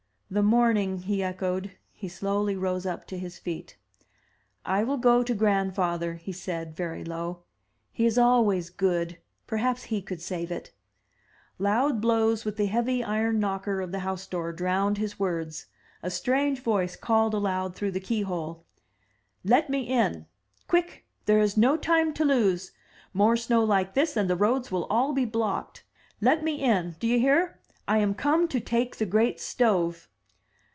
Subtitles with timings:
[0.33, 1.71] "The morning!" he echoed.
[1.91, 3.75] He slowly rose up to his feet.
[4.65, 7.39] "I will go to grandfather,'' he said, very low.
[7.91, 10.71] "He is always good: perhaps he could save it."
[11.59, 15.65] Loud blows with the heavy iron knocker of the house door drowned his words.
[16.01, 18.63] A strange voice called aloud through the keyhole:
[19.43, 20.27] "Let me in!
[20.65, 22.71] Quick!— ^thereis no time to lose!
[23.13, 25.83] More snow like this, and the roads will all be blocked.
[26.21, 26.95] Let me in!
[27.01, 27.59] Do you hear?
[27.85, 30.07] I am come to take the great stove."